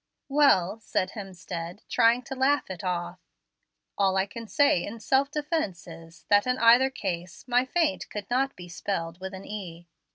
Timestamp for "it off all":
2.71-4.17